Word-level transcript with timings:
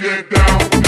get 0.00 0.30
down. 0.30 0.79